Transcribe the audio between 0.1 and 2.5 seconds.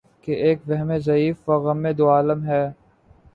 کہ ایک وہمِ ضعیف و غمِ دوعالم